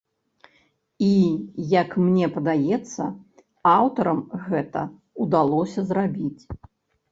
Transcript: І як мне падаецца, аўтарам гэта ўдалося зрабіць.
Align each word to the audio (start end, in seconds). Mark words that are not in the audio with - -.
І 1.07 1.09
як 1.81 1.89
мне 2.05 2.25
падаецца, 2.39 3.03
аўтарам 3.75 4.25
гэта 4.49 4.81
ўдалося 5.29 5.79
зрабіць. 5.93 6.43